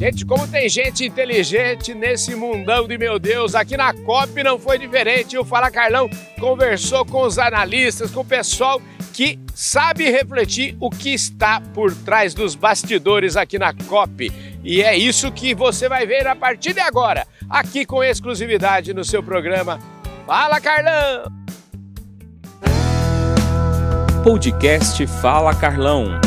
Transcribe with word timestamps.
Gente, 0.00 0.24
como 0.24 0.48
tem 0.48 0.66
gente 0.66 1.04
inteligente 1.04 1.92
nesse 1.92 2.34
mundão 2.34 2.88
de 2.88 2.96
meu 2.96 3.18
Deus, 3.18 3.54
aqui 3.54 3.76
na 3.76 3.92
COP 3.92 4.42
não 4.42 4.58
foi 4.58 4.78
diferente. 4.78 5.36
O 5.36 5.44
Fala 5.44 5.70
Carlão 5.70 6.08
conversou 6.38 7.04
com 7.04 7.20
os 7.20 7.38
analistas, 7.38 8.10
com 8.10 8.20
o 8.20 8.24
pessoal 8.24 8.80
que 9.12 9.38
sabe 9.54 10.10
refletir 10.10 10.74
o 10.80 10.88
que 10.88 11.12
está 11.12 11.60
por 11.60 11.94
trás 11.94 12.32
dos 12.32 12.54
bastidores 12.54 13.36
aqui 13.36 13.58
na 13.58 13.74
COP. 13.74 14.32
E 14.64 14.80
é 14.80 14.96
isso 14.96 15.30
que 15.30 15.54
você 15.54 15.86
vai 15.86 16.06
ver 16.06 16.26
a 16.26 16.34
partir 16.34 16.72
de 16.72 16.80
agora, 16.80 17.26
aqui 17.50 17.84
com 17.84 18.02
exclusividade 18.02 18.94
no 18.94 19.04
seu 19.04 19.22
programa 19.22 19.78
Fala 20.26 20.58
Carlão! 20.62 21.30
Podcast 24.24 25.06
Fala 25.06 25.54
Carlão 25.54 26.18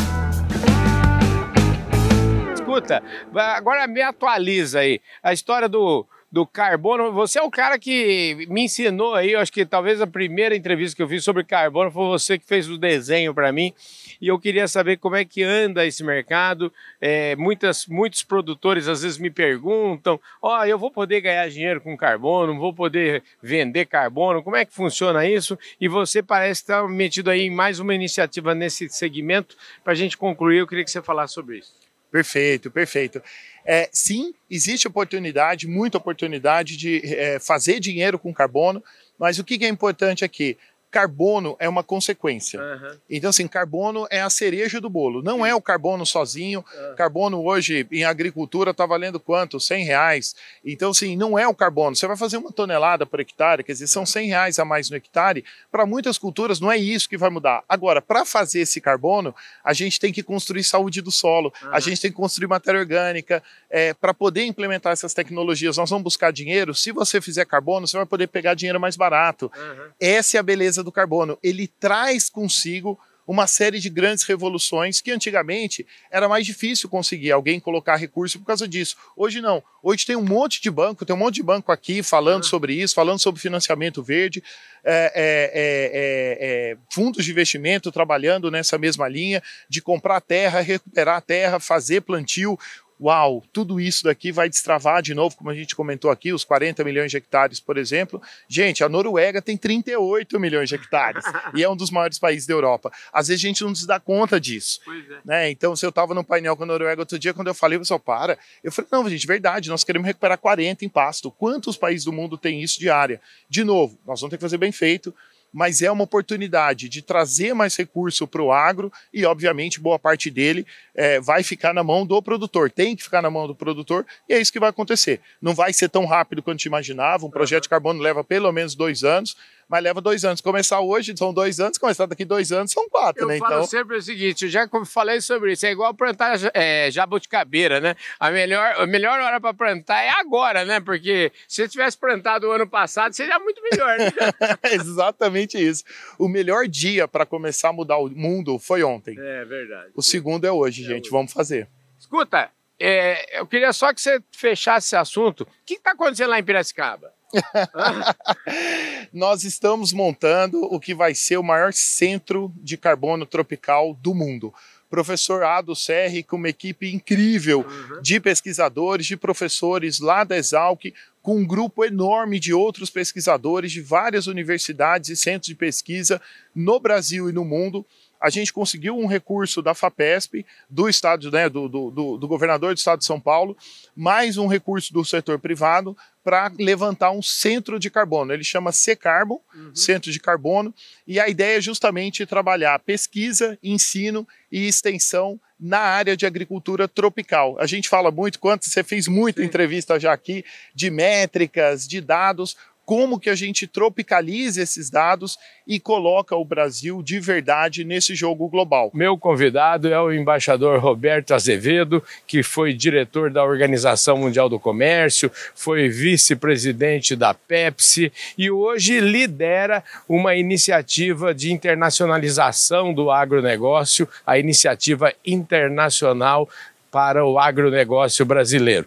escuta, 2.73 3.03
agora 3.35 3.87
me 3.87 4.01
atualiza 4.01 4.79
aí. 4.79 4.99
A 5.21 5.33
história 5.33 5.69
do, 5.69 6.05
do 6.33 6.47
carbono. 6.47 7.11
Você 7.11 7.37
é 7.37 7.43
o 7.43 7.51
cara 7.51 7.77
que 7.77 8.47
me 8.49 8.63
ensinou 8.63 9.13
aí, 9.13 9.33
eu 9.33 9.39
acho 9.39 9.53
que 9.53 9.63
talvez 9.63 10.01
a 10.01 10.07
primeira 10.07 10.55
entrevista 10.55 10.95
que 10.95 11.03
eu 11.03 11.07
fiz 11.07 11.23
sobre 11.23 11.43
carbono 11.43 11.91
foi 11.91 12.07
você 12.07 12.39
que 12.39 12.47
fez 12.47 12.67
o 12.67 12.75
desenho 12.75 13.35
para 13.35 13.51
mim. 13.51 13.71
E 14.19 14.29
eu 14.29 14.39
queria 14.39 14.67
saber 14.67 14.97
como 14.97 15.15
é 15.15 15.23
que 15.23 15.43
anda 15.43 15.85
esse 15.85 16.03
mercado. 16.03 16.73
É, 16.99 17.35
muitas, 17.35 17.85
muitos 17.85 18.23
produtores 18.23 18.87
às 18.87 19.03
vezes 19.03 19.19
me 19.19 19.29
perguntam: 19.29 20.19
ó, 20.41 20.61
oh, 20.61 20.65
eu 20.65 20.79
vou 20.79 20.89
poder 20.89 21.21
ganhar 21.21 21.47
dinheiro 21.49 21.79
com 21.79 21.95
carbono, 21.95 22.57
vou 22.57 22.73
poder 22.73 23.21
vender 23.39 23.85
carbono, 23.85 24.41
como 24.41 24.55
é 24.55 24.65
que 24.65 24.73
funciona 24.73 25.27
isso? 25.27 25.55
E 25.79 25.87
você 25.87 26.23
parece 26.23 26.61
estar 26.61 26.87
metido 26.87 27.29
aí 27.29 27.41
em 27.41 27.51
mais 27.51 27.79
uma 27.79 27.93
iniciativa 27.93 28.55
nesse 28.55 28.89
segmento. 28.89 29.55
Para 29.83 29.93
a 29.93 29.95
gente 29.95 30.17
concluir, 30.17 30.57
eu 30.57 30.67
queria 30.67 30.83
que 30.83 30.89
você 30.89 31.01
falasse 31.01 31.35
sobre 31.35 31.59
isso. 31.59 31.92
Perfeito, 32.13 32.69
perfeito. 32.69 33.23
É, 33.65 33.89
sim, 33.91 34.35
existe 34.47 34.87
oportunidade, 34.87 35.67
muita 35.67 35.97
oportunidade 35.97 36.77
de 36.77 37.01
é, 37.03 37.39
fazer 37.39 37.79
dinheiro 37.79 38.19
com 38.19 38.31
carbono, 38.31 38.83
mas 39.17 39.39
o 39.39 39.43
que, 39.43 39.65
é 39.65 39.67
importante 39.67 40.23
aqui? 40.23 40.55
Carbono 40.93 41.55
é 41.59 41.67
uma 41.67 41.83
consequência. 41.83 42.61
Uhum. 42.61 42.97
Então, 43.09 43.31
assim, 43.31 43.47
carbono 43.47 44.05
é 44.11 44.21
a 44.21 44.29
cereja 44.29 44.79
do 44.79 44.91
bolo. 44.91 45.23
Não 45.23 45.43
é 45.43 45.55
o 45.55 45.59
carbono 45.59 46.05
sozinho. 46.05 46.63
Uhum. 46.71 46.95
Carbono 46.95 47.43
hoje 47.43 47.87
em 47.91 48.03
agricultura 48.03 48.69
está 48.69 48.85
valendo 48.85 49.19
quanto? 49.19 49.59
100 49.59 49.85
reais. 49.85 50.35
Então, 50.63 50.91
assim, 50.91 51.15
não 51.17 51.37
é 51.37 51.47
o 51.47 51.55
carbono. 51.55 51.95
Você 51.95 52.05
vai 52.05 52.15
fazer 52.15 52.37
uma 52.37 52.51
tonelada 52.51 53.07
por 53.07 53.19
hectare, 53.19 53.63
quer 53.63 53.71
dizer, 53.71 53.87
são 53.87 54.05
100 54.05 54.27
reais 54.27 54.59
a 54.59 54.65
mais 54.65 54.91
no 54.91 54.95
hectare. 54.95 55.43
Para 55.71 55.83
muitas 55.83 56.19
culturas, 56.19 56.59
não 56.59 56.71
é 56.71 56.77
isso 56.77 57.09
que 57.09 57.17
vai 57.17 57.31
mudar. 57.31 57.63
Agora, 57.67 57.99
para 57.99 58.23
fazer 58.23 58.59
esse 58.59 58.79
carbono, 58.79 59.33
a 59.63 59.73
gente 59.73 59.99
tem 59.99 60.13
que 60.13 60.21
construir 60.21 60.63
saúde 60.63 61.01
do 61.01 61.09
solo, 61.09 61.51
uhum. 61.63 61.73
a 61.73 61.79
gente 61.79 61.99
tem 61.99 62.11
que 62.11 62.17
construir 62.17 62.47
matéria 62.47 62.79
orgânica. 62.79 63.41
É, 63.67 63.95
para 63.95 64.13
poder 64.13 64.45
implementar 64.45 64.93
essas 64.93 65.15
tecnologias, 65.15 65.77
nós 65.77 65.89
vamos 65.89 66.03
buscar 66.03 66.31
dinheiro. 66.31 66.75
Se 66.75 66.91
você 66.91 67.19
fizer 67.19 67.45
carbono, 67.45 67.87
você 67.87 67.97
vai 67.97 68.05
poder 68.05 68.27
pegar 68.27 68.53
dinheiro 68.53 68.79
mais 68.79 68.95
barato. 68.95 69.51
Essa 69.99 70.37
é 70.37 70.39
a 70.39 70.43
beleza 70.43 70.82
do 70.83 70.91
carbono, 70.91 71.37
ele 71.41 71.67
traz 71.67 72.29
consigo 72.29 72.99
uma 73.25 73.47
série 73.47 73.79
de 73.79 73.89
grandes 73.89 74.23
revoluções 74.23 75.01
que 75.01 75.11
antigamente 75.11 75.85
era 76.11 76.27
mais 76.27 76.45
difícil 76.45 76.89
conseguir 76.89 77.31
alguém 77.31 77.59
colocar 77.59 77.95
recurso 77.95 78.39
por 78.39 78.45
causa 78.45 78.67
disso. 78.67 78.97
Hoje 79.15 79.41
não. 79.41 79.63
Hoje 79.81 80.05
tem 80.05 80.15
um 80.15 80.23
monte 80.23 80.61
de 80.61 80.69
banco, 80.69 81.05
tem 81.05 81.15
um 81.15 81.19
monte 81.19 81.35
de 81.35 81.43
banco 81.43 81.71
aqui 81.71 82.03
falando 82.03 82.45
sobre 82.45 82.73
isso, 82.73 82.93
falando 82.93 83.19
sobre 83.19 83.41
financiamento 83.41 84.03
verde, 84.03 84.43
é, 84.83 85.11
é, 85.15 85.51
é, 85.53 86.71
é, 86.73 86.77
fundos 86.89 87.23
de 87.23 87.31
investimento 87.31 87.91
trabalhando 87.91 88.51
nessa 88.51 88.77
mesma 88.77 89.07
linha 89.07 89.41
de 89.69 89.81
comprar 89.81 90.19
terra, 90.19 90.59
recuperar 90.59 91.21
terra, 91.21 91.59
fazer 91.59 92.01
plantio 92.01 92.59
uau, 93.03 93.43
tudo 93.51 93.81
isso 93.81 94.05
daqui 94.05 94.31
vai 94.31 94.47
destravar 94.47 95.01
de 95.01 95.13
novo, 95.13 95.35
como 95.35 95.49
a 95.49 95.53
gente 95.53 95.75
comentou 95.75 96.09
aqui, 96.09 96.31
os 96.31 96.45
40 96.45 96.83
milhões 96.83 97.11
de 97.11 97.17
hectares, 97.17 97.59
por 97.59 97.77
exemplo. 97.77 98.21
Gente, 98.47 98.83
a 98.83 98.89
Noruega 98.89 99.41
tem 99.41 99.57
38 99.57 100.39
milhões 100.39 100.69
de 100.69 100.75
hectares 100.75 101.25
e 101.53 101.61
é 101.61 101.69
um 101.69 101.75
dos 101.75 101.91
maiores 101.91 102.17
países 102.17 102.47
da 102.47 102.53
Europa. 102.53 102.91
Às 103.11 103.27
vezes 103.27 103.43
a 103.43 103.47
gente 103.47 103.63
não 103.63 103.75
se 103.75 103.85
dá 103.85 103.99
conta 103.99 104.39
disso. 104.39 104.79
É. 104.87 105.17
Né? 105.25 105.51
Então, 105.51 105.75
se 105.75 105.85
eu 105.85 105.89
estava 105.89 106.13
no 106.13 106.23
painel 106.23 106.55
com 106.55 106.63
a 106.63 106.65
Noruega 106.65 107.01
outro 107.01 107.19
dia, 107.19 107.33
quando 107.33 107.47
eu 107.47 107.53
falei, 107.53 107.77
o 107.77 107.81
pessoal, 107.81 107.99
para. 107.99 108.37
Eu 108.63 108.71
falei, 108.71 108.87
não, 108.91 109.09
gente, 109.09 109.27
verdade, 109.27 109.69
nós 109.69 109.83
queremos 109.83 110.07
recuperar 110.07 110.37
40 110.37 110.85
em 110.85 110.89
pasto. 110.89 111.29
Quantos 111.29 111.75
países 111.75 112.05
do 112.05 112.13
mundo 112.13 112.37
têm 112.37 112.61
isso 112.61 112.79
de 112.79 112.89
área? 112.89 113.19
De 113.49 113.63
novo, 113.63 113.97
nós 114.07 114.21
vamos 114.21 114.31
ter 114.31 114.37
que 114.37 114.41
fazer 114.41 114.57
bem 114.57 114.71
feito 114.71 115.13
mas 115.53 115.83
é 115.83 115.91
uma 115.91 116.03
oportunidade 116.03 116.89
de 116.89 117.01
trazer 117.01 117.53
mais 117.53 117.75
recurso 117.75 118.27
para 118.27 118.41
o 118.41 118.51
agro 118.51 118.91
e, 119.13 119.23
obviamente, 119.25 119.79
boa 119.79 119.99
parte 119.99 120.31
dele 120.31 120.65
é, 120.95 121.19
vai 121.21 121.43
ficar 121.43 121.73
na 121.73 121.83
mão 121.83 122.05
do 122.05 122.21
produtor, 122.21 122.71
tem 122.71 122.95
que 122.95 123.03
ficar 123.03 123.21
na 123.21 123.29
mão 123.29 123.45
do 123.45 123.53
produtor 123.53 124.05
e 124.27 124.33
é 124.33 124.41
isso 124.41 124.51
que 124.51 124.59
vai 124.59 124.69
acontecer. 124.69 125.21
Não 125.39 125.53
vai 125.53 125.71
ser 125.71 125.89
tão 125.89 126.05
rápido 126.05 126.41
quanto 126.41 126.59
te 126.59 126.65
imaginava, 126.65 127.25
um 127.25 127.29
projeto 127.29 127.63
de 127.63 127.69
carbono 127.69 128.01
leva 128.01 128.23
pelo 128.23 128.51
menos 128.51 128.73
dois 128.73 129.03
anos, 129.03 129.37
mas 129.73 129.83
leva 129.83 129.99
dois 129.99 130.23
anos. 130.23 130.39
Começar 130.39 130.81
hoje 130.81 131.15
são 131.17 131.33
dois 131.33 131.59
anos, 131.59 131.79
começar 131.79 132.05
daqui 132.05 132.23
dois 132.23 132.51
anos 132.51 132.71
são 132.71 132.87
quatro, 132.87 133.23
eu 133.23 133.27
né? 133.27 133.37
Eu 133.37 133.39
falo 133.39 133.53
então... 133.53 133.65
sempre 133.65 133.97
o 133.97 134.01
seguinte, 134.03 134.45
eu 134.45 134.51
já 134.51 134.69
falei 134.85 135.19
sobre 135.19 135.53
isso, 135.53 135.65
é 135.65 135.71
igual 135.71 135.91
plantar 135.95 136.37
é, 136.53 136.91
jabuticabeira, 136.91 137.79
né? 137.79 137.95
A 138.19 138.29
melhor, 138.29 138.75
a 138.77 138.85
melhor 138.85 139.19
hora 139.19 139.41
para 139.41 139.51
plantar 139.51 140.03
é 140.03 140.09
agora, 140.09 140.63
né? 140.63 140.79
Porque 140.79 141.31
se 141.47 141.63
você 141.63 141.67
tivesse 141.67 141.97
plantado 141.97 142.45
o 142.45 142.51
ano 142.51 142.69
passado, 142.69 143.13
seria 143.13 143.39
muito 143.39 143.63
melhor. 143.63 143.97
Né? 143.97 144.11
Exatamente 144.73 145.57
isso. 145.57 145.83
O 146.19 146.27
melhor 146.27 146.67
dia 146.67 147.07
para 147.07 147.25
começar 147.25 147.69
a 147.69 147.73
mudar 147.73 147.97
o 147.97 148.07
mundo 148.11 148.59
foi 148.59 148.83
ontem. 148.83 149.17
É 149.17 149.43
verdade. 149.43 149.89
O 149.95 150.03
segundo 150.03 150.45
é 150.45 150.51
hoje, 150.51 150.83
é 150.83 150.87
gente. 150.87 151.05
Hoje. 151.05 151.09
Vamos 151.09 151.33
fazer. 151.33 151.67
Escuta, 151.99 152.51
é, 152.79 153.39
eu 153.39 153.47
queria 153.47 153.73
só 153.73 153.91
que 153.91 153.99
você 153.99 154.21
fechasse 154.31 154.89
esse 154.89 154.95
assunto. 154.95 155.41
O 155.41 155.47
que 155.65 155.73
está 155.73 155.93
acontecendo 155.93 156.29
lá 156.29 156.37
em 156.37 156.43
Piracicaba? 156.43 157.11
Nós 159.11 159.43
estamos 159.43 159.93
montando 159.93 160.63
o 160.63 160.79
que 160.79 160.93
vai 160.93 161.15
ser 161.15 161.37
o 161.37 161.43
maior 161.43 161.73
centro 161.73 162.53
de 162.57 162.77
carbono 162.77 163.25
tropical 163.25 163.93
do 163.95 164.13
mundo. 164.13 164.53
Professor 164.89 165.43
Ado 165.43 165.75
Serri, 165.75 166.21
com 166.21 166.35
uma 166.35 166.49
equipe 166.49 166.93
incrível 166.93 167.61
uhum. 167.61 168.01
de 168.01 168.19
pesquisadores, 168.19 169.07
de 169.07 169.17
professores 169.17 169.99
lá 169.99 170.23
da 170.23 170.37
Exalc, 170.37 170.93
com 171.19 171.37
um 171.37 171.47
grupo 171.47 171.83
enorme 171.83 172.39
de 172.39 172.53
outros 172.53 172.91
pesquisadores 172.91 173.71
de 173.71 173.81
várias 173.81 174.27
universidades 174.27 175.09
e 175.09 175.15
centros 175.15 175.47
de 175.47 175.55
pesquisa 175.55 176.21
no 176.53 176.79
Brasil 176.79 177.27
e 177.27 177.33
no 177.33 177.43
mundo 177.43 177.83
a 178.23 178.29
gente 178.29 178.53
conseguiu 178.53 178.97
um 178.97 179.05
recurso 179.05 179.61
da 179.61 179.73
FAPESP, 179.73 180.45
do 180.69 180.87
estado, 180.87 181.29
né, 181.29 181.49
do, 181.49 181.67
do, 181.67 181.91
do, 181.91 182.17
do 182.17 182.25
governador 182.25 182.73
do 182.73 182.77
estado 182.77 182.99
de 182.99 183.05
São 183.05 183.19
Paulo, 183.19 183.57
mais 183.93 184.37
um 184.37 184.47
recurso 184.47 184.93
do 184.93 185.03
setor 185.03 185.37
privado 185.37 185.95
para 186.23 186.49
levantar 186.57 187.11
um 187.11 187.21
centro 187.21 187.77
de 187.77 187.89
carbono. 187.89 188.31
Ele 188.31 188.45
chama 188.45 188.71
C-Carbon, 188.71 189.41
uhum. 189.53 189.75
Centro 189.75 190.09
de 190.09 190.21
Carbono, 190.21 190.73
e 191.05 191.19
a 191.19 191.27
ideia 191.27 191.57
é 191.57 191.61
justamente 191.61 192.25
trabalhar 192.25 192.79
pesquisa, 192.79 193.59
ensino 193.61 194.25
e 194.49 194.69
extensão 194.69 195.37
na 195.59 195.79
área 195.79 196.15
de 196.15 196.25
agricultura 196.25 196.87
tropical. 196.87 197.57
A 197.59 197.65
gente 197.65 197.89
fala 197.89 198.09
muito, 198.09 198.39
quanto 198.39 198.69
você 198.69 198.85
fez 198.85 199.05
muita 199.05 199.41
Sim. 199.41 199.47
entrevista 199.47 199.99
já 199.99 200.13
aqui, 200.13 200.45
de 200.73 200.89
métricas, 200.89 201.85
de 201.85 201.99
dados, 201.99 202.55
como 202.85 203.19
que 203.19 203.29
a 203.29 203.35
gente 203.35 203.65
tropicaliza 203.65 204.61
esses 204.61 204.89
dados 204.89 205.37
e 205.65 205.79
coloca 205.79 206.35
o 206.35 206.43
Brasil 206.43 207.01
de 207.01 207.19
verdade 207.19 207.83
nesse 207.83 208.13
jogo 208.13 208.47
global. 208.49 208.91
Meu 208.93 209.17
convidado 209.17 209.87
é 209.87 209.99
o 209.99 210.11
embaixador 210.11 210.79
Roberto 210.79 211.33
Azevedo, 211.33 212.03
que 212.27 212.43
foi 212.43 212.73
diretor 212.73 213.31
da 213.31 213.43
Organização 213.43 214.17
Mundial 214.17 214.49
do 214.49 214.59
Comércio, 214.59 215.31
foi 215.55 215.87
vice-presidente 215.87 217.15
da 217.15 217.33
Pepsi 217.33 218.11
e 218.37 218.51
hoje 218.51 218.99
lidera 218.99 219.83
uma 220.07 220.35
iniciativa 220.35 221.33
de 221.33 221.51
internacionalização 221.51 222.93
do 222.93 223.09
agronegócio, 223.09 224.07
a 224.25 224.37
iniciativa 224.37 225.13
internacional 225.25 226.49
para 226.91 227.25
o 227.25 227.39
agronegócio 227.39 228.25
brasileiro. 228.25 228.85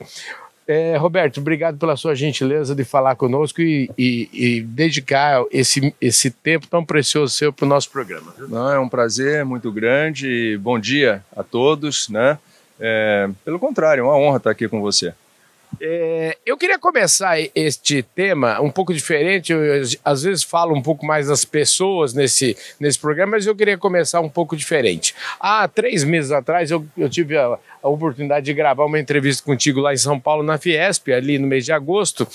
É, 0.69 0.97
Roberto, 0.97 1.39
obrigado 1.39 1.79
pela 1.79 1.97
sua 1.97 2.15
gentileza 2.15 2.75
de 2.75 2.85
falar 2.85 3.15
conosco 3.15 3.63
e, 3.63 3.89
e, 3.97 4.29
e 4.33 4.61
dedicar 4.63 5.45
esse, 5.53 5.95
esse 6.01 6.31
tempo 6.31 6.67
tão 6.67 6.85
precioso 6.85 7.33
seu 7.35 7.53
para 7.53 7.65
o 7.65 7.69
nosso 7.69 7.89
programa. 7.89 8.35
Não, 8.49 8.73
é 8.73 8.79
um 8.79 8.89
prazer 8.89 9.45
muito 9.45 9.71
grande. 9.71 10.59
Bom 10.61 10.79
dia 10.79 11.25
a 11.37 11.45
todos, 11.45 12.09
né? 12.09 12.37
É, 12.81 13.29
pelo 13.45 13.61
contrário, 13.61 14.01
é 14.01 14.05
uma 14.05 14.17
honra 14.17 14.39
estar 14.39 14.51
aqui 14.51 14.69
com 14.69 14.81
você. 14.81 15.15
É, 15.81 16.37
eu 16.47 16.57
queria 16.57 16.79
começar 16.79 17.37
este 17.55 18.03
tema 18.03 18.61
um 18.61 18.71
pouco 18.71 18.95
diferente. 18.95 19.53
Eu, 19.53 19.63
eu, 19.63 19.85
às 20.05 20.23
vezes 20.23 20.43
falo 20.43 20.75
um 20.75 20.83
pouco 20.83 21.05
mais 21.05 21.29
das 21.29 21.45
pessoas 21.45 22.15
nesse, 22.15 22.57
nesse 22.81 22.99
programa, 22.99 23.33
mas 23.33 23.47
eu 23.47 23.55
queria 23.55 23.77
começar 23.77 24.21
um 24.21 24.29
pouco 24.29 24.57
diferente. 24.57 25.15
Há 25.39 25.69
três 25.69 26.03
meses 26.05 26.33
atrás 26.33 26.71
eu, 26.71 26.87
eu 26.97 27.09
tive 27.09 27.37
a, 27.37 27.59
a 27.83 27.89
oportunidade 27.89 28.47
de 28.47 28.55
gravar 28.55 28.85
uma 28.85 28.99
entrevista 28.99 29.43
contigo 29.45 29.81
lá 29.81 29.93
em 29.93 29.99
São 29.99 30.19
Paulo, 30.19 30.43
na 30.43 30.59
Fiesp, 30.59 31.09
ali 31.09 31.39
no 31.39 31.47
mês 31.47 31.65
de 31.65 31.73
agosto, 31.73 32.27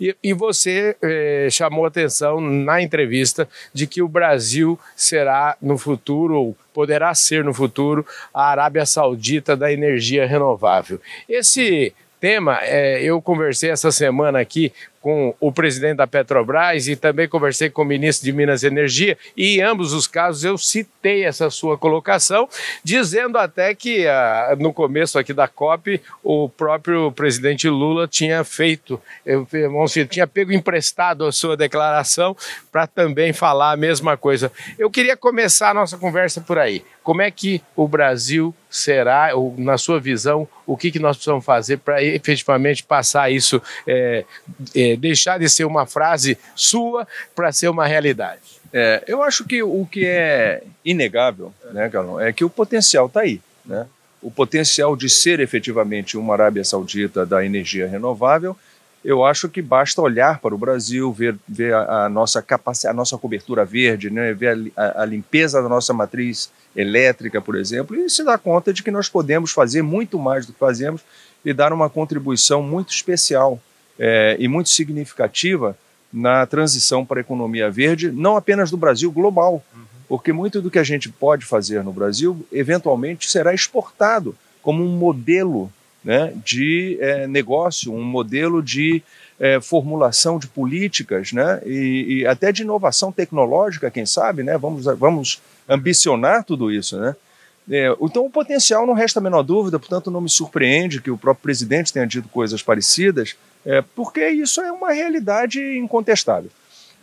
e, 0.00 0.14
e 0.22 0.32
você 0.32 0.96
é, 1.02 1.48
chamou 1.50 1.86
atenção 1.86 2.40
na 2.40 2.82
entrevista 2.82 3.48
de 3.72 3.86
que 3.86 4.02
o 4.02 4.08
Brasil 4.08 4.78
será 4.94 5.56
no 5.60 5.78
futuro, 5.78 6.34
ou 6.34 6.56
poderá 6.72 7.14
ser 7.14 7.44
no 7.44 7.54
futuro, 7.54 8.06
a 8.32 8.50
Arábia 8.50 8.86
Saudita 8.86 9.56
da 9.56 9.72
energia 9.72 10.26
renovável. 10.26 11.00
Esse 11.28 11.92
tema, 12.20 12.58
é, 12.62 13.02
eu 13.02 13.20
conversei 13.22 13.70
essa 13.70 13.90
semana 13.90 14.38
aqui 14.38 14.72
com 15.00 15.34
o 15.40 15.50
presidente 15.50 15.96
da 15.96 16.06
Petrobras 16.06 16.86
e 16.86 16.94
também 16.94 17.28
conversei 17.28 17.70
com 17.70 17.82
o 17.82 17.84
ministro 17.84 18.24
de 18.24 18.32
Minas 18.32 18.62
e 18.62 18.66
Energia, 18.66 19.16
e 19.36 19.56
em 19.56 19.62
ambos 19.62 19.92
os 19.92 20.06
casos 20.06 20.44
eu 20.44 20.58
citei 20.58 21.24
essa 21.24 21.48
sua 21.48 21.78
colocação, 21.78 22.48
dizendo 22.84 23.38
até 23.38 23.74
que 23.74 24.06
ah, 24.06 24.54
no 24.58 24.72
começo 24.72 25.18
aqui 25.18 25.32
da 25.32 25.48
COP 25.48 26.00
o 26.22 26.48
próprio 26.48 27.10
presidente 27.12 27.68
Lula 27.68 28.06
tinha 28.06 28.44
feito, 28.44 29.00
eu, 29.24 29.46
vamos 29.50 29.92
dizer, 29.92 30.06
tinha 30.06 30.26
pego 30.26 30.52
emprestado 30.52 31.24
a 31.24 31.32
sua 31.32 31.56
declaração 31.56 32.36
para 32.70 32.86
também 32.86 33.32
falar 33.32 33.72
a 33.72 33.76
mesma 33.76 34.16
coisa. 34.16 34.52
Eu 34.78 34.90
queria 34.90 35.16
começar 35.16 35.70
a 35.70 35.74
nossa 35.74 35.96
conversa 35.96 36.40
por 36.40 36.58
aí. 36.58 36.84
Como 37.02 37.22
é 37.22 37.30
que 37.30 37.62
o 37.74 37.88
Brasil 37.88 38.54
será, 38.70 39.34
ou 39.34 39.54
na 39.58 39.76
sua 39.76 39.98
visão, 39.98 40.46
o 40.66 40.76
que, 40.76 40.92
que 40.92 40.98
nós 40.98 41.16
precisamos 41.16 41.44
fazer 41.44 41.78
para 41.78 42.02
efetivamente 42.02 42.84
passar 42.84 43.30
isso 43.30 43.60
é, 43.86 44.24
é, 44.76 44.89
deixar 44.96 45.38
de 45.38 45.48
ser 45.48 45.64
uma 45.64 45.86
frase 45.86 46.38
sua 46.54 47.06
para 47.34 47.52
ser 47.52 47.68
uma 47.68 47.86
realidade? 47.86 48.60
É, 48.72 49.02
eu 49.06 49.22
acho 49.22 49.44
que 49.44 49.62
o 49.62 49.86
que 49.86 50.06
é 50.06 50.62
inegável, 50.84 51.52
né, 51.72 51.88
Galão, 51.88 52.20
é 52.20 52.32
que 52.32 52.44
o 52.44 52.50
potencial 52.50 53.06
está 53.06 53.20
aí. 53.20 53.40
Né? 53.64 53.86
O 54.22 54.30
potencial 54.30 54.94
de 54.94 55.08
ser 55.08 55.40
efetivamente 55.40 56.16
uma 56.16 56.34
Arábia 56.34 56.64
Saudita 56.64 57.26
da 57.26 57.44
energia 57.44 57.88
renovável, 57.88 58.56
eu 59.04 59.24
acho 59.24 59.48
que 59.48 59.62
basta 59.62 60.00
olhar 60.00 60.40
para 60.40 60.54
o 60.54 60.58
Brasil, 60.58 61.10
ver, 61.12 61.34
ver 61.48 61.74
a, 61.74 62.04
a 62.04 62.08
nossa 62.08 62.42
capacidade, 62.42 62.92
a 62.92 62.96
nossa 62.96 63.16
cobertura 63.16 63.64
verde, 63.64 64.10
né, 64.10 64.34
ver 64.34 64.70
a, 64.76 65.02
a 65.02 65.04
limpeza 65.06 65.62
da 65.62 65.68
nossa 65.68 65.92
matriz 65.94 66.50
elétrica, 66.76 67.40
por 67.40 67.56
exemplo, 67.56 67.96
e 67.96 68.08
se 68.10 68.22
dar 68.22 68.38
conta 68.38 68.72
de 68.72 68.82
que 68.82 68.90
nós 68.90 69.08
podemos 69.08 69.52
fazer 69.52 69.82
muito 69.82 70.18
mais 70.18 70.46
do 70.46 70.52
que 70.52 70.58
fazemos 70.58 71.00
e 71.44 71.52
dar 71.52 71.72
uma 71.72 71.88
contribuição 71.88 72.62
muito 72.62 72.92
especial 72.92 73.58
é, 74.00 74.34
e 74.38 74.48
muito 74.48 74.70
significativa 74.70 75.76
na 76.10 76.46
transição 76.46 77.04
para 77.04 77.20
a 77.20 77.22
economia 77.22 77.70
verde, 77.70 78.10
não 78.10 78.34
apenas 78.34 78.70
do 78.70 78.76
Brasil, 78.78 79.12
global. 79.12 79.62
Uhum. 79.74 79.82
Porque 80.08 80.32
muito 80.32 80.60
do 80.60 80.70
que 80.70 80.78
a 80.78 80.82
gente 80.82 81.08
pode 81.10 81.44
fazer 81.44 81.84
no 81.84 81.92
Brasil, 81.92 82.44
eventualmente, 82.50 83.30
será 83.30 83.54
exportado 83.54 84.34
como 84.62 84.82
um 84.82 84.96
modelo 84.96 85.70
né, 86.02 86.32
de 86.44 86.96
é, 87.00 87.26
negócio, 87.26 87.92
um 87.92 88.02
modelo 88.02 88.62
de 88.62 89.02
é, 89.38 89.60
formulação 89.60 90.38
de 90.38 90.48
políticas 90.48 91.32
né, 91.32 91.60
e, 91.64 92.20
e, 92.22 92.26
até 92.26 92.50
de 92.50 92.62
inovação 92.62 93.12
tecnológica, 93.12 93.90
quem 93.90 94.04
sabe, 94.04 94.42
né, 94.42 94.56
vamos, 94.58 94.84
vamos 94.98 95.40
ambicionar 95.68 96.42
tudo 96.42 96.72
isso. 96.72 96.98
Né? 96.98 97.14
É, 97.70 97.94
então, 98.00 98.24
o 98.24 98.30
potencial 98.30 98.86
não 98.86 98.94
resta 98.94 99.20
a 99.20 99.22
menor 99.22 99.42
dúvida, 99.42 99.78
portanto, 99.78 100.10
não 100.10 100.20
me 100.20 100.28
surpreende 100.28 101.00
que 101.00 101.10
o 101.10 101.18
próprio 101.18 101.42
presidente 101.42 101.92
tenha 101.92 102.06
dito 102.06 102.28
coisas 102.28 102.62
parecidas, 102.62 103.36
é, 103.64 103.82
porque 103.94 104.28
isso 104.28 104.60
é 104.60 104.72
uma 104.72 104.92
realidade 104.92 105.60
incontestável. 105.76 106.50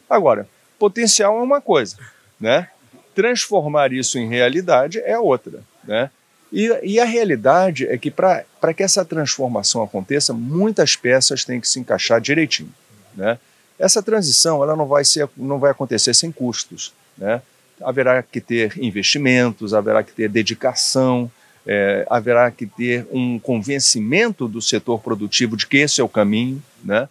Agora, 0.10 0.48
potencial 0.80 1.38
é 1.38 1.42
uma 1.42 1.62
coisa, 1.62 1.98
né? 2.40 2.70
transformar 3.14 3.92
isso 3.92 4.20
em 4.20 4.30
realidade 4.30 5.00
é 5.00 5.18
outra. 5.18 5.62
Né? 5.84 6.10
E, 6.52 6.70
e 6.84 7.00
a 7.00 7.06
realidade 7.06 7.88
é 7.88 7.98
que, 7.98 8.12
para 8.12 8.74
que 8.76 8.84
essa 8.84 9.04
transformação 9.04 9.82
aconteça, 9.84 10.34
muitas 10.34 10.96
peças 10.96 11.44
têm 11.44 11.60
que 11.60 11.68
se 11.68 11.80
encaixar 11.80 12.22
direitinho. 12.22 12.72
Né? 13.16 13.40
Essa 13.80 14.04
transição 14.04 14.64
ela 14.64 14.76
não, 14.76 14.86
vai 14.86 15.04
ser, 15.04 15.28
não 15.36 15.60
vai 15.60 15.72
acontecer 15.72 16.14
sem 16.14 16.32
custos. 16.32 16.94
Né? 17.18 17.42
haverá 17.82 18.22
que 18.24 18.42
ter 18.42 18.78
investimentos, 18.78 19.74
haverá 19.74 20.04
que 20.04 20.12
ter 20.12 20.30
dedicação, 20.30 21.32
é, 21.68 22.06
haverá 22.10 22.50
que 22.50 22.66
ter 22.66 23.06
um 23.12 23.38
convencimento 23.38 24.48
do 24.48 24.62
setor 24.62 25.02
produtivo 25.02 25.58
de 25.58 25.68
que 25.68 25.78
esse 25.78 26.00
é 26.00 26.04
o 26.04 26.10
caminho, 26.10 26.62
né? 26.84 27.10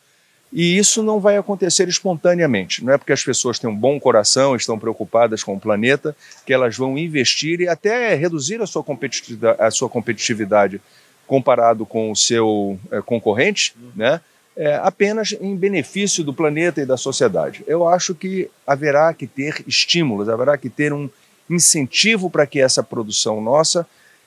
E 0.53 0.79
isso 0.79 1.03
não 1.03 1.21
vai 1.21 1.37
acontecer 1.37 1.89
espontaneamente. 1.89 2.83
Não 2.83 2.93
é 2.93 2.97
porque 2.97 3.13
as 3.13 3.23
pessoas 3.23 3.59
têm 3.59 3.69
um 3.69 3.77
bom 3.77 4.01
coração, 4.01 4.57
estão 4.57 4.79
preocupadas 4.79 5.43
com 5.43 5.55
o 5.55 5.61
planeta, 5.61 6.17
que 6.47 6.53
elas 6.53 6.77
vão 6.77 6.97
investir 6.97 7.61
e 7.61 7.69
até 7.69 8.15
reduzir 8.15 8.63
a 8.63 8.67
sua 8.67 8.83
competitividade, 8.83 9.61
a 9.61 9.71
sua 9.71 9.89
competitividade 9.89 10.81
comparado 11.27 11.85
com 11.85 12.11
o 12.11 12.17
seu 12.17 12.79
é, 12.91 13.03
concorrente, 13.03 13.75
né? 13.95 14.21
é, 14.57 14.77
apenas 14.77 15.37
em 15.39 15.55
benefício 15.55 16.25
do 16.25 16.33
planeta 16.33 16.81
e 16.81 16.87
da 16.87 16.97
sociedade. 16.97 17.63
Eu 17.67 17.87
acho 17.87 18.15
que 18.15 18.51
haverá 18.67 19.13
que 19.13 19.27
ter 19.27 19.63
estímulos, 19.67 20.29
haverá 20.29 20.57
que 20.57 20.71
ter 20.71 20.93
um 20.93 21.11
incentivo 21.49 22.31
para 22.31 22.47
que 22.47 22.59
essa 22.59 22.83
produção 22.83 23.41
nossa 23.41 23.87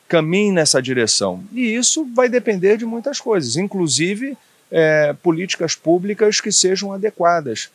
caminhe 0.10 0.52
nessa 0.52 0.82
direção. 0.82 1.44
E 1.54 1.76
isso 1.76 2.06
vai 2.16 2.28
depender 2.28 2.76
de 2.76 2.86
muitas 2.86 3.22
coisas, 3.22 3.56
inclusive 3.56 4.36
é, 4.72 5.14
políticas 5.22 5.76
públicas 5.76 6.42
que 6.42 6.52
sejam 6.52 6.92
adequadas. 6.92 7.70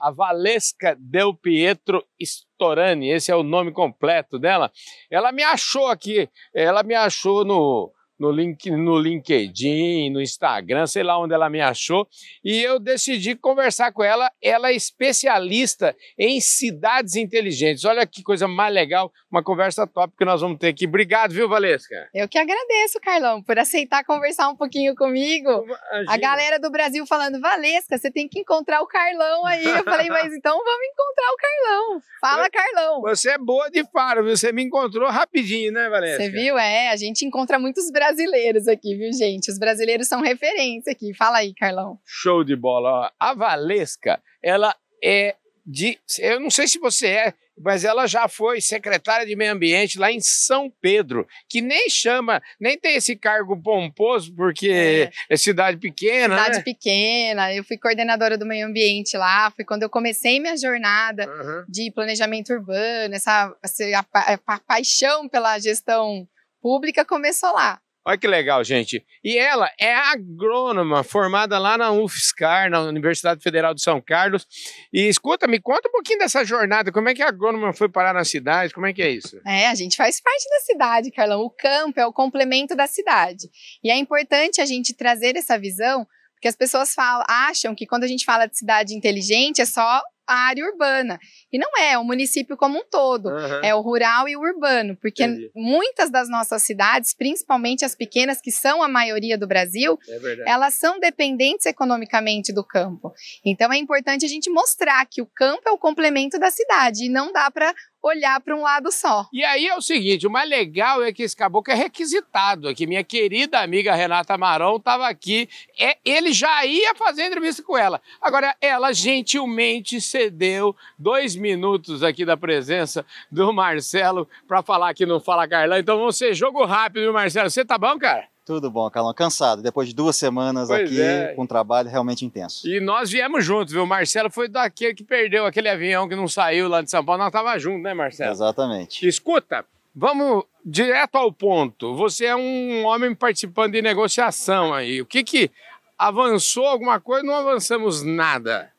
a 0.00 0.10
Valesca 0.10 0.94
Del 1.00 1.32
Pietro 1.34 2.04
Storani, 2.20 3.10
esse 3.10 3.32
é 3.32 3.34
o 3.34 3.42
nome 3.42 3.72
completo 3.72 4.38
dela. 4.38 4.70
Ela 5.10 5.32
me 5.32 5.42
achou 5.42 5.88
aqui, 5.88 6.28
ela 6.52 6.82
me 6.82 6.94
achou 6.94 7.42
no, 7.42 7.90
no, 8.18 8.30
link, 8.30 8.70
no 8.70 8.98
LinkedIn, 8.98 10.10
no 10.10 10.20
Instagram, 10.20 10.86
sei 10.86 11.02
lá 11.02 11.18
onde 11.18 11.34
ela 11.34 11.50
me 11.50 11.60
achou, 11.60 12.06
e 12.44 12.62
eu 12.62 12.78
decidi 12.78 13.34
conversar 13.34 13.92
com 13.92 14.02
ela. 14.02 14.30
Ela 14.42 14.70
é 14.70 14.74
especialista 14.74 15.94
em 16.18 16.40
cidades 16.40 17.16
inteligentes. 17.16 17.84
Olha 17.84 18.06
que 18.06 18.22
coisa 18.22 18.46
mais 18.46 18.72
legal, 18.72 19.12
uma 19.30 19.42
conversa 19.42 19.86
top 19.86 20.14
que 20.16 20.24
nós 20.24 20.40
vamos 20.40 20.58
ter 20.58 20.68
aqui. 20.68 20.86
Obrigado, 20.86 21.32
viu, 21.32 21.48
Valesca? 21.48 22.08
Eu 22.14 22.28
que 22.28 22.38
agradeço, 22.38 23.00
Carlão, 23.00 23.42
por 23.42 23.58
aceitar 23.58 24.04
conversar 24.04 24.48
um 24.48 24.56
pouquinho 24.56 24.94
comigo. 24.94 25.50
Imagina. 25.50 26.12
A 26.12 26.16
galera 26.16 26.58
do 26.58 26.70
Brasil 26.70 27.04
falando, 27.06 27.40
Valesca, 27.40 27.98
você 27.98 28.10
tem 28.10 28.28
que 28.28 28.38
encontrar 28.38 28.80
o 28.80 28.86
Carlão 28.86 29.44
aí. 29.46 29.64
Eu 29.64 29.84
falei, 29.84 30.08
mas 30.08 30.32
então 30.32 30.56
vamos 30.56 30.86
encontrar 30.86 31.32
o 31.32 31.36
Carlão. 31.36 32.02
Fala, 32.20 32.50
Carlão. 32.50 33.00
Você 33.02 33.30
é 33.30 33.38
boa 33.38 33.70
de 33.70 33.84
faro, 33.90 34.24
você 34.24 34.52
me 34.52 34.62
encontrou 34.62 35.10
rapidinho, 35.10 35.72
né, 35.72 35.88
Valesca? 35.88 36.22
Você 36.22 36.30
viu? 36.30 36.56
É, 36.58 36.90
a 36.90 36.96
gente 36.96 37.24
encontra 37.24 37.58
muitos 37.58 37.90
brasileiros 37.90 38.03
brasileiros 38.04 38.68
aqui, 38.68 38.94
viu, 38.96 39.12
gente? 39.12 39.50
Os 39.50 39.58
brasileiros 39.58 40.06
são 40.06 40.20
referência 40.20 40.92
aqui. 40.92 41.14
Fala 41.14 41.38
aí, 41.38 41.54
Carlão. 41.54 41.98
Show 42.04 42.44
de 42.44 42.54
bola. 42.54 43.10
A 43.18 43.34
Valesca, 43.34 44.20
ela 44.42 44.74
é 45.02 45.36
de. 45.64 45.98
Eu 46.18 46.40
não 46.40 46.50
sei 46.50 46.68
se 46.68 46.78
você 46.78 47.06
é, 47.06 47.34
mas 47.58 47.84
ela 47.84 48.06
já 48.06 48.28
foi 48.28 48.60
secretária 48.60 49.24
de 49.24 49.34
Meio 49.34 49.52
Ambiente 49.52 49.98
lá 49.98 50.12
em 50.12 50.20
São 50.20 50.70
Pedro, 50.80 51.26
que 51.48 51.62
nem 51.62 51.88
chama, 51.88 52.42
nem 52.60 52.78
tem 52.78 52.96
esse 52.96 53.16
cargo 53.16 53.56
pomposo, 53.56 54.34
porque 54.34 54.68
é, 54.68 55.10
é 55.30 55.36
cidade 55.36 55.78
pequena. 55.78 56.36
Cidade 56.36 56.58
né? 56.58 56.62
pequena. 56.62 57.54
Eu 57.54 57.64
fui 57.64 57.78
coordenadora 57.78 58.36
do 58.36 58.44
meio 58.44 58.66
ambiente 58.66 59.16
lá, 59.16 59.50
foi 59.52 59.64
quando 59.64 59.84
eu 59.84 59.90
comecei 59.90 60.38
minha 60.38 60.56
jornada 60.56 61.26
uhum. 61.26 61.64
de 61.68 61.90
planejamento 61.92 62.52
urbano, 62.52 63.14
essa, 63.14 63.54
essa 63.62 63.84
a, 63.98 64.34
a, 64.34 64.38
a 64.46 64.60
paixão 64.60 65.28
pela 65.28 65.58
gestão 65.58 66.28
pública 66.60 67.04
começou 67.04 67.52
lá. 67.52 67.80
Olha 68.06 68.18
que 68.18 68.26
legal, 68.26 68.62
gente. 68.62 69.02
E 69.24 69.38
ela 69.38 69.70
é 69.80 69.94
agrônoma, 69.94 71.02
formada 71.02 71.58
lá 71.58 71.78
na 71.78 71.90
UFSCar, 71.90 72.68
na 72.68 72.82
Universidade 72.82 73.42
Federal 73.42 73.72
de 73.72 73.80
São 73.80 73.98
Carlos. 73.98 74.46
E 74.92 75.08
escuta, 75.08 75.46
me 75.46 75.58
conta 75.58 75.88
um 75.88 75.92
pouquinho 75.92 76.18
dessa 76.18 76.44
jornada. 76.44 76.92
Como 76.92 77.08
é 77.08 77.14
que 77.14 77.22
a 77.22 77.28
agrônoma 77.28 77.72
foi 77.72 77.88
parar 77.88 78.12
na 78.12 78.22
cidade? 78.22 78.74
Como 78.74 78.86
é 78.86 78.92
que 78.92 79.00
é 79.00 79.08
isso? 79.08 79.40
É, 79.46 79.68
a 79.68 79.74
gente 79.74 79.96
faz 79.96 80.20
parte 80.20 80.44
da 80.50 80.60
cidade, 80.60 81.10
Carlão. 81.10 81.40
O 81.40 81.50
campo 81.50 81.98
é 81.98 82.06
o 82.06 82.12
complemento 82.12 82.76
da 82.76 82.86
cidade. 82.86 83.48
E 83.82 83.90
é 83.90 83.96
importante 83.96 84.60
a 84.60 84.66
gente 84.66 84.94
trazer 84.94 85.34
essa 85.36 85.58
visão, 85.58 86.06
porque 86.34 86.48
as 86.48 86.56
pessoas 86.56 86.92
falam, 86.92 87.24
acham 87.26 87.74
que 87.74 87.86
quando 87.86 88.04
a 88.04 88.08
gente 88.08 88.26
fala 88.26 88.46
de 88.46 88.58
cidade 88.58 88.94
inteligente 88.94 89.62
é 89.62 89.64
só 89.64 90.02
a 90.26 90.34
área 90.34 90.64
urbana. 90.64 91.18
E 91.52 91.58
não 91.58 91.68
é, 91.78 91.92
é 91.92 91.98
o 91.98 92.04
município 92.04 92.56
como 92.56 92.78
um 92.78 92.84
todo. 92.84 93.28
Uhum. 93.28 93.60
É 93.62 93.74
o 93.74 93.80
rural 93.80 94.28
e 94.28 94.36
o 94.36 94.40
urbano. 94.40 94.96
Porque 94.96 95.24
Entendi. 95.24 95.50
muitas 95.54 96.10
das 96.10 96.28
nossas 96.28 96.62
cidades, 96.62 97.14
principalmente 97.14 97.84
as 97.84 97.94
pequenas, 97.94 98.40
que 98.40 98.50
são 98.50 98.82
a 98.82 98.88
maioria 98.88 99.38
do 99.38 99.46
Brasil, 99.46 99.98
é 100.08 100.50
elas 100.50 100.74
são 100.74 100.98
dependentes 100.98 101.66
economicamente 101.66 102.52
do 102.52 102.64
campo. 102.64 103.12
Então 103.44 103.72
é 103.72 103.76
importante 103.76 104.24
a 104.24 104.28
gente 104.28 104.50
mostrar 104.50 105.04
que 105.06 105.22
o 105.22 105.26
campo 105.26 105.62
é 105.68 105.70
o 105.70 105.78
complemento 105.78 106.38
da 106.38 106.50
cidade 106.50 107.04
e 107.04 107.08
não 107.08 107.32
dá 107.32 107.50
para 107.50 107.74
olhar 108.04 108.38
para 108.40 108.54
um 108.54 108.60
lado 108.60 108.92
só. 108.92 109.26
E 109.32 109.42
aí 109.42 109.66
é 109.66 109.74
o 109.74 109.80
seguinte, 109.80 110.26
o 110.26 110.30
mais 110.30 110.48
legal 110.48 111.02
é 111.02 111.10
que 111.10 111.22
esse 111.22 111.34
caboclo 111.34 111.72
é 111.72 111.76
requisitado 111.76 112.68
aqui. 112.68 112.86
Minha 112.86 113.02
querida 113.02 113.60
amiga 113.60 113.94
Renata 113.94 114.36
Marão 114.36 114.76
estava 114.76 115.08
aqui, 115.08 115.48
é, 115.80 115.96
ele 116.04 116.30
já 116.32 116.66
ia 116.66 116.94
fazer 116.94 117.26
entrevista 117.26 117.62
com 117.62 117.78
ela. 117.78 118.02
Agora, 118.20 118.54
ela 118.60 118.92
gentilmente 118.92 120.00
cedeu 120.02 120.76
dois 120.98 121.34
minutos 121.34 122.02
aqui 122.02 122.26
da 122.26 122.36
presença 122.36 123.06
do 123.32 123.52
Marcelo 123.54 124.28
para 124.46 124.62
falar 124.62 124.92
que 124.92 125.06
não 125.06 125.18
fala 125.18 125.48
Carlão. 125.48 125.78
Então 125.78 125.98
vamos 125.98 126.18
ser 126.18 126.34
jogo 126.34 126.62
rápido, 126.66 127.12
Marcelo. 127.12 127.48
Você 127.48 127.64
tá 127.64 127.78
bom, 127.78 127.98
cara? 127.98 128.33
Tudo 128.44 128.70
bom, 128.70 128.88
Carlão. 128.90 129.14
Cansado, 129.14 129.62
depois 129.62 129.88
de 129.88 129.94
duas 129.94 130.16
semanas 130.16 130.68
Pois 130.68 130.82
aqui 130.82 131.00
é. 131.00 131.32
com 131.34 131.42
um 131.44 131.46
trabalho 131.46 131.88
realmente 131.88 132.26
intenso. 132.26 132.68
E 132.68 132.78
nós 132.78 133.10
viemos 133.10 133.42
juntos, 133.44 133.72
viu? 133.72 133.84
O 133.84 133.86
Marcelo 133.86 134.30
foi 134.30 134.48
daquele 134.48 134.94
que 134.94 135.02
perdeu 135.02 135.46
aquele 135.46 135.68
avião 135.68 136.06
que 136.06 136.14
não 136.14 136.28
saiu 136.28 136.68
lá 136.68 136.82
de 136.82 136.90
São 136.90 137.02
Paulo. 137.02 137.22
Nós 137.22 137.32
tava 137.32 137.58
juntos, 137.58 137.82
né, 137.82 137.94
Marcelo? 137.94 138.30
Exatamente. 138.30 139.08
Escuta, 139.08 139.64
vamos 139.94 140.44
direto 140.64 141.16
ao 141.16 141.32
ponto. 141.32 141.96
Você 141.96 142.26
é 142.26 142.36
um 142.36 142.84
homem 142.84 143.14
participando 143.14 143.72
de 143.72 143.80
negociação 143.80 144.74
aí. 144.74 145.00
O 145.00 145.06
que 145.06 145.24
que 145.24 145.50
avançou 145.98 146.66
alguma 146.66 147.00
coisa? 147.00 147.24
Não 147.24 147.34
avançamos 147.34 148.02
nada. 148.02 148.70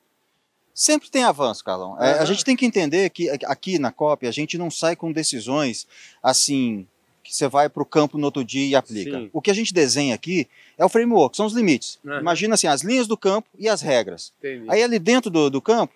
Sempre 0.76 1.10
tem 1.10 1.24
avanço, 1.24 1.64
Carlão. 1.64 1.96
É, 2.00 2.12
Aham. 2.12 2.22
a 2.22 2.26
gente 2.26 2.44
tem 2.44 2.56
que 2.56 2.66
entender 2.66 3.10
que 3.10 3.30
aqui 3.46 3.80
na 3.80 3.92
COP 3.92 4.28
a 4.28 4.32
gente 4.32 4.58
não 4.58 4.70
sai 4.70 4.96
com 4.96 5.12
decisões 5.12 5.88
assim 6.22 6.86
que 7.26 7.36
você 7.36 7.48
vai 7.48 7.68
para 7.68 7.82
o 7.82 7.86
campo 7.86 8.18
no 8.18 8.26
outro 8.26 8.44
dia 8.44 8.66
e 8.68 8.76
aplica. 8.76 9.18
Sim. 9.18 9.30
O 9.34 9.42
que 9.42 9.50
a 9.52 9.54
gente 9.54 9.74
desenha 9.74 10.14
aqui 10.16 10.48
é 10.78 10.86
o 10.86 10.90
framework, 10.90 11.36
são 11.36 11.46
os 11.46 11.54
limites. 11.54 11.98
Aham. 12.06 12.20
Imagina 12.22 12.54
assim, 12.56 12.68
as 12.68 12.82
linhas 12.82 13.08
do 13.08 13.18
campo 13.18 13.48
e 13.58 13.68
as 13.68 13.82
regras. 13.82 14.32
Entendi. 14.40 14.66
Aí 14.70 14.84
ali 14.84 15.00
dentro 15.00 15.30
do, 15.32 15.50
do 15.50 15.62
campo, 15.62 15.94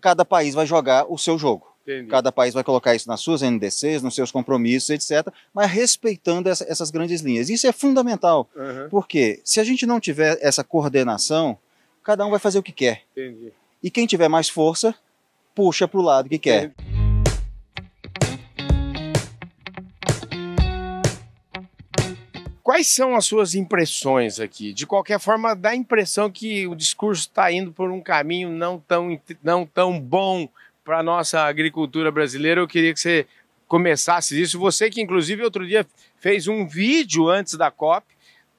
cada 0.00 0.24
país 0.24 0.54
vai 0.54 0.66
jogar 0.66 1.06
o 1.10 1.16
seu 1.18 1.38
jogo. 1.38 1.66
entendi. 1.86 2.08
Cada 2.08 2.30
país 2.32 2.54
vai 2.54 2.62
colocar 2.64 2.94
isso 2.94 3.08
nas 3.08 3.20
suas 3.20 3.42
NDCs, 3.42 4.02
nos 4.02 4.14
seus 4.14 4.30
compromissos, 4.30 4.90
etc., 4.90 5.32
mas 5.52 5.70
respeitando 5.70 6.48
essa- 6.48 6.64
essas 6.68 6.90
grandes 6.90 7.20
linhas. 7.20 7.48
Isso 7.50 7.66
é 7.66 7.72
fundamental, 7.72 8.48
Aham, 8.56 8.88
porque 8.90 9.40
se 9.44 9.58
a 9.60 9.64
gente 9.64 9.84
não 9.86 9.98
tiver 10.00 10.38
essa 10.40 10.62
coordenação, 10.64 11.58
cada 12.02 12.24
um 12.26 12.30
vai 12.30 12.38
fazer 12.38 12.58
o 12.58 12.62
que 12.62 12.72
quer. 12.72 13.02
entendi. 13.16 13.52
E 13.82 13.90
quem 13.90 14.06
tiver 14.06 14.28
mais 14.28 14.48
força, 14.48 14.94
puxa 15.54 15.86
para 15.88 15.98
o 15.98 16.02
lado 16.02 16.28
que 16.28 16.38
quer. 16.38 16.72
Quais 22.62 22.86
são 22.86 23.16
as 23.16 23.24
suas 23.24 23.54
impressões 23.56 24.38
aqui? 24.38 24.72
De 24.72 24.86
qualquer 24.86 25.18
forma, 25.18 25.54
dá 25.54 25.70
a 25.70 25.76
impressão 25.76 26.30
que 26.30 26.66
o 26.68 26.76
discurso 26.76 27.22
está 27.22 27.50
indo 27.50 27.72
por 27.72 27.90
um 27.90 28.00
caminho 28.00 28.48
não 28.50 28.78
tão, 28.78 29.20
não 29.42 29.66
tão 29.66 29.98
bom 29.98 30.48
para 30.84 31.00
a 31.00 31.02
nossa 31.02 31.40
agricultura 31.40 32.12
brasileira. 32.12 32.60
Eu 32.60 32.68
queria 32.68 32.94
que 32.94 33.00
você 33.00 33.26
começasse 33.66 34.40
isso. 34.40 34.60
Você 34.60 34.88
que, 34.90 35.02
inclusive, 35.02 35.42
outro 35.42 35.66
dia 35.66 35.84
fez 36.20 36.46
um 36.46 36.64
vídeo 36.64 37.28
antes 37.28 37.54
da 37.54 37.68
COP, 37.68 38.06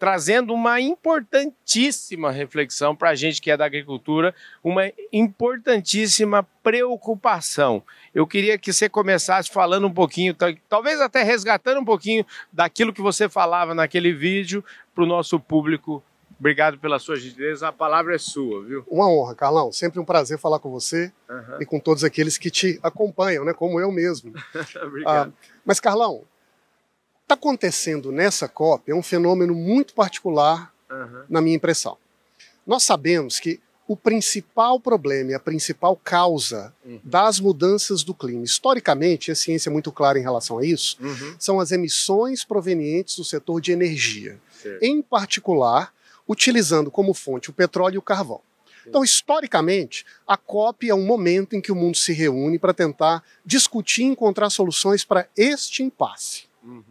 trazendo 0.04 0.54
uma 0.54 0.82
importantíssima 0.82 2.30
reflexão 2.30 2.94
para 2.94 3.12
a 3.12 3.16
gente 3.16 3.42
que 3.42 3.50
é 3.50 3.56
da 3.56 3.64
agricultura, 3.64 4.36
uma 4.62 4.92
importantíssima 5.14 6.46
preocupação. 6.62 7.82
Eu 8.14 8.28
queria 8.28 8.58
que 8.58 8.74
você 8.74 8.90
começasse 8.90 9.50
falando 9.50 9.88
um 9.88 9.94
pouquinho, 9.94 10.34
tal- 10.34 10.54
talvez 10.68 11.00
até 11.00 11.24
resgatando 11.24 11.80
um 11.80 11.86
pouquinho 11.86 12.26
daquilo 12.52 12.92
que 12.92 13.02
você 13.02 13.30
falava 13.30 13.74
naquele 13.74 14.12
vídeo 14.12 14.62
para 14.94 15.06
o 15.06 15.08
nosso 15.08 15.40
público. 15.40 16.04
Obrigado 16.38 16.78
pela 16.80 17.00
sua 17.00 17.16
gentileza. 17.16 17.70
A 17.70 17.72
palavra 17.72 18.14
é 18.14 18.18
sua, 18.18 18.62
viu? 18.66 18.84
Uma 18.90 19.08
honra, 19.10 19.34
Carlão. 19.36 19.72
Sempre 19.72 20.02
um 20.02 20.06
prazer 20.06 20.38
falar 20.38 20.60
com 20.60 20.70
você 20.70 21.14
Aham. 21.30 21.60
e 21.62 21.66
com 21.66 21.80
todos 21.80 22.04
aqueles 22.04 22.38
que 22.38 22.52
te 22.52 22.78
acompanham, 22.84 23.46
né? 23.46 23.54
Como 23.54 23.80
eu 23.80 23.90
mesmo. 23.90 24.34
Obrigado. 24.84 25.34
Mas, 25.66 25.80
Carlão, 25.80 26.24
está 27.24 27.34
acontecendo 27.36 28.12
nessa 28.12 28.48
COP 28.48 28.92
é 28.92 28.96
um 28.96 29.02
fenômeno 29.04 29.56
muito 29.56 29.94
particular, 29.94 30.72
Aham. 30.90 31.26
na 31.30 31.42
minha 31.42 31.56
impressão. 31.56 31.98
Nós 32.66 32.84
sabemos 32.84 33.40
que 33.40 33.60
o 33.88 33.98
principal 33.98 34.80
problema 34.80 35.32
e 35.32 35.34
a 35.34 35.40
principal 35.40 35.96
causa 36.02 36.74
Uhum. 36.86 37.00
das 37.04 37.40
mudanças 37.40 38.04
do 38.04 38.14
clima, 38.14 38.44
historicamente, 38.44 39.32
a 39.32 39.36
ciência 39.36 39.70
é 39.70 39.74
muito 39.74 39.92
clara 39.92 40.18
em 40.18 40.22
relação 40.22 40.58
a 40.60 40.66
isso, 40.66 40.98
Uhum. 41.02 41.36
são 41.40 41.60
as 41.60 41.72
emissões 41.72 42.44
provenientes 42.46 43.16
do 43.18 43.24
setor 43.26 43.60
de 43.60 43.72
energia. 43.72 44.40
Em 44.82 45.02
particular, 45.02 45.94
utilizando 46.28 46.90
como 46.90 47.14
fonte 47.14 47.50
o 47.50 47.54
petróleo 47.54 47.96
e 47.96 47.98
o 47.98 48.02
carvão. 48.02 48.40
Então, 48.88 49.04
historicamente, 49.04 50.06
a 50.28 50.36
COP 50.38 50.90
é 50.90 50.96
um 50.96 51.06
momento 51.06 51.54
em 51.56 51.62
que 51.62 51.72
o 51.72 51.76
mundo 51.76 51.98
se 51.98 52.12
reúne 52.14 52.58
para 52.60 52.74
tentar 52.74 53.24
discutir 53.46 54.02
e 54.04 54.06
encontrar 54.06 54.50
soluções 54.50 55.04
para 55.06 55.28
este 55.38 55.84
impasse. 55.84 56.44
Uhum. 56.64 56.84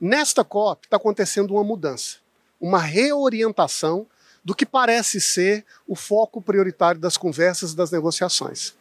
Nesta 0.00 0.44
COP 0.44 0.86
está 0.86 0.96
acontecendo 0.96 1.52
uma 1.54 1.64
mudança, 1.64 2.16
uma 2.60 2.78
reorientação 2.80 4.06
do 4.44 4.54
que 4.54 4.66
parece 4.66 5.20
ser 5.20 5.64
o 5.86 5.96
foco 5.96 6.40
prioritário 6.40 7.00
das 7.00 7.16
conversas 7.16 7.72
e 7.72 7.76
das 7.76 7.90
negociações, 7.90 8.74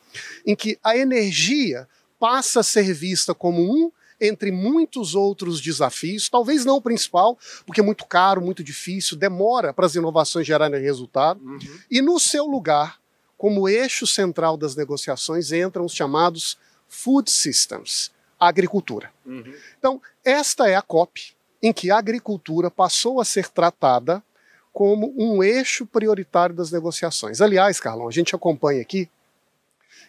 em 0.45 0.55
que 0.55 0.77
a 0.83 0.95
energia 0.97 1.87
passa 2.19 2.59
a 2.59 2.63
ser 2.63 2.93
vista 2.93 3.33
como 3.33 3.61
um 3.61 3.91
entre 4.21 4.49
muitos 4.51 5.13
outros 5.15 5.59
desafios, 5.59 6.29
talvez 6.29 6.63
não 6.63 6.77
o 6.77 6.81
principal, 6.81 7.37
porque 7.65 7.81
é 7.81 7.83
muito 7.83 8.05
caro, 8.05 8.41
muito 8.41 8.63
difícil, 8.63 9.17
demora 9.17 9.73
para 9.73 9.85
as 9.85 9.95
inovações 9.95 10.47
gerarem 10.47 10.81
resultado, 10.81 11.41
Uhum. 11.43 11.59
e 11.91 12.01
no 12.01 12.17
seu 12.19 12.45
lugar, 12.45 12.97
como 13.37 13.67
eixo 13.67 14.07
central 14.07 14.55
das 14.55 14.73
negociações, 14.75 15.51
entram 15.51 15.83
os 15.83 15.93
chamados 15.93 16.57
food 16.87 17.29
systems, 17.29 18.09
agricultura. 18.39 19.11
Uhum. 19.25 19.53
Então, 19.77 20.01
esta 20.23 20.67
é 20.69 20.75
a 20.75 20.81
COP 20.81 21.35
em 21.61 21.71
que 21.73 21.89
a 21.89 21.97
agricultura 21.97 22.69
passou 22.69 23.19
a 23.19 23.25
ser 23.25 23.47
tratada 23.49 24.21
como 24.73 25.13
um 25.17 25.41
eixo 25.43 25.85
prioritário 25.85 26.53
das 26.53 26.71
negociações. 26.71 27.39
Aliás, 27.41 27.79
Carlão, 27.79 28.07
a 28.07 28.11
gente 28.11 28.35
acompanha 28.35 28.81
aqui 28.81 29.09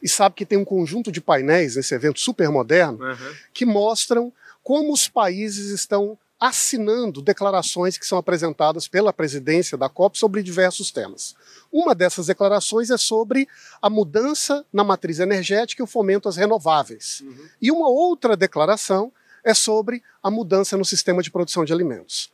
e 0.02 0.08
sabe 0.08 0.34
que 0.34 0.44
tem 0.44 0.58
um 0.58 0.64
conjunto 0.64 1.10
de 1.12 1.20
painéis 1.20 1.76
nesse 1.76 1.94
evento 1.94 2.18
super 2.20 2.50
moderno 2.50 2.98
Uhum. 3.02 3.34
que 3.54 3.64
mostram 3.64 4.32
como 4.62 4.92
os 4.92 5.08
países 5.08 5.70
estão 5.70 6.18
assinando 6.38 7.22
declarações 7.22 7.96
que 7.96 8.06
são 8.06 8.18
apresentadas 8.18 8.86
pela 8.86 9.12
presidência 9.12 9.76
da 9.76 9.88
COP 9.88 10.18
sobre 10.18 10.42
diversos 10.42 10.90
temas. 10.90 11.34
Uma 11.72 11.94
dessas 11.94 12.26
declarações 12.26 12.90
é 12.90 12.98
sobre 12.98 13.48
a 13.80 13.88
mudança 13.88 14.64
na 14.72 14.84
matriz 14.84 15.18
energética 15.18 15.82
e 15.82 15.84
o 15.84 15.86
fomento 15.86 16.28
às 16.28 16.36
renováveis. 16.36 17.22
Uhum. 17.22 17.48
E 17.60 17.70
uma 17.70 17.88
outra 17.88 18.36
declaração 18.36 19.10
é 19.42 19.54
sobre 19.54 20.02
a 20.22 20.30
mudança 20.30 20.76
no 20.76 20.84
sistema 20.84 21.22
de 21.22 21.30
produção 21.30 21.64
de 21.64 21.72
alimentos. 21.72 22.30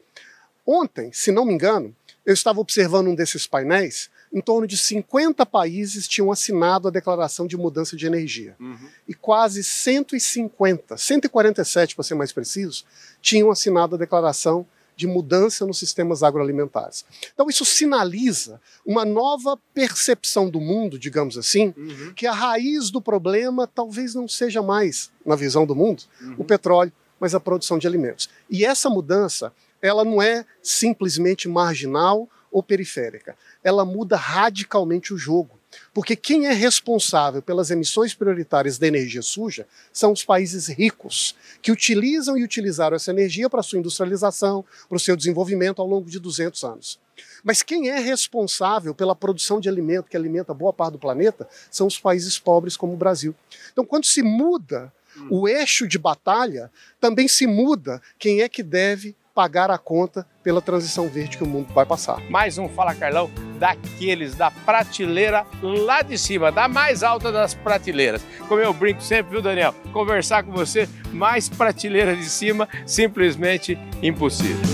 Ontem, 0.67 1.13
se 1.13 1.31
não 1.31 1.45
me 1.45 1.53
engano, 1.53 1.95
eu 2.25 2.33
estava 2.35 2.61
observando 2.61 3.09
um 3.09 3.15
desses 3.15 3.47
painéis, 3.47 4.09
em 4.33 4.41
torno 4.41 4.67
de 4.67 4.79
50 4.79 5.45
países 5.45 6.07
tinham 6.09 6.31
assinado 6.33 6.89
a 6.89 6.91
declaração 6.91 7.47
de 7.47 7.57
mudança 7.57 7.97
de 7.97 8.07
energia 8.07 8.55
Uhum. 8.61 8.79
e 9.07 9.13
quase 9.15 9.63
150, 9.63 10.97
147 10.97 11.95
para 11.95 12.05
ser 12.05 12.15
mais 12.15 12.33
preciso, 12.33 12.85
tinham 13.21 13.51
assinado 13.51 13.95
a 13.95 13.99
declaração 13.99 14.67
de 14.95 15.07
mudança 15.07 15.67
nos 15.67 15.79
sistemas 15.79 16.23
agroalimentares. 16.23 17.05
Então 17.35 17.49
isso 17.49 17.65
sinaliza 17.65 18.61
uma 18.87 19.05
nova 19.05 19.59
percepção 19.75 20.49
do 20.51 20.61
mundo, 20.61 20.99
digamos 20.99 21.37
assim, 21.39 21.73
Uhum. 21.77 22.13
que 22.15 22.27
a 22.27 22.33
raiz 22.33 22.91
do 22.91 23.01
problema 23.01 23.67
talvez 23.67 24.15
não 24.15 24.29
seja 24.29 24.63
mais, 24.63 25.11
na 25.25 25.35
visão 25.35 25.67
do 25.67 25.75
mundo, 25.75 26.03
Uhum. 26.21 26.37
o 26.39 26.45
petróleo, 26.45 26.93
mas 27.19 27.35
a 27.35 27.41
produção 27.41 27.79
de 27.79 27.87
alimentos. 27.87 28.29
E 28.51 28.65
essa 28.65 28.91
mudança, 28.91 29.53
ela 29.83 30.05
não 30.05 30.23
é 30.23 30.47
simplesmente 30.63 31.49
marginal 31.49 32.29
ou 32.51 32.63
periférica. 32.63 33.37
Ela 33.65 33.85
muda 33.85 34.17
radicalmente 34.17 35.13
o 35.13 35.19
jogo. 35.19 35.59
Porque 35.95 36.15
quem 36.15 36.47
é 36.47 36.53
responsável 36.53 37.41
pelas 37.41 37.71
emissões 37.71 38.15
prioritárias 38.15 38.79
da 38.79 38.87
energia 38.87 39.23
suja 39.23 39.67
são 39.91 40.13
os 40.13 40.23
países 40.23 40.69
ricos, 40.69 41.35
que 41.63 41.73
utilizam 41.73 42.37
e 42.37 42.45
utilizaram 42.45 42.95
essa 42.95 43.11
energia 43.11 43.49
para 43.49 43.63
sua 43.63 43.79
industrialização, 43.79 44.65
para 44.87 44.97
o 44.97 45.01
seu 45.01 45.17
desenvolvimento 45.17 45.81
ao 45.81 45.89
longo 45.89 46.11
de 46.11 46.19
200 46.19 46.63
anos. 46.65 47.01
Mas 47.43 47.63
quem 47.63 47.89
é 47.89 47.99
responsável 47.99 48.95
pela 48.95 49.17
produção 49.17 49.61
de 49.61 49.69
alimento 49.69 50.11
que 50.11 50.17
alimenta 50.17 50.53
boa 50.53 50.73
parte 50.73 50.93
do 50.93 50.99
planeta 50.99 51.49
são 51.71 51.87
os 51.87 51.99
países 51.99 52.39
pobres 52.39 52.77
como 52.77 52.93
o 52.93 52.97
Brasil. 52.97 53.35
Então, 53.73 53.85
quando 53.85 54.05
se 54.05 54.23
muda 54.23 54.93
o 55.31 55.49
eixo 55.49 55.87
de 55.87 55.99
batalha, 55.99 56.71
também 57.01 57.29
se 57.29 57.47
muda 57.47 58.01
quem 58.19 58.43
é 58.43 58.49
que 58.49 58.63
deve 58.63 59.17
pagar 59.35 59.71
a 59.71 59.79
conta 59.79 60.27
pela 60.43 60.61
transição 60.61 61.09
verde 61.09 61.37
que 61.37 61.45
o 61.45 61.47
mundo 61.47 61.73
vai 61.73 61.87
passar. 61.87 62.21
Mais 62.29 62.59
um 62.59 62.69
Fala 62.69 62.95
Carlão 62.95 63.31
daqueles 63.59 64.35
da 64.35 64.51
prateleira 64.51 65.47
lá 65.63 66.03
de 66.03 66.19
cima, 66.19 66.51
da 66.51 66.69
mais 66.69 67.03
alta 67.03 67.31
das 67.31 67.55
prateleiras. 67.55 68.25
Como 68.49 68.61
eu 68.61 68.73
brinco 68.73 69.03
sempre, 69.03 69.33
viu, 69.33 69.43
Daniel? 69.43 69.75
Conversar 69.93 70.43
com 70.43 70.53
você, 70.53 70.89
mais 71.13 71.49
prateleira 71.49 72.17
de 72.17 72.25
cima, 72.25 72.69
simplesmente 72.87 73.79
impossível. 74.03 74.72